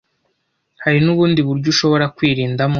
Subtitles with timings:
[0.83, 2.69] Hari n’ubundi buryo ushobora kwirindamo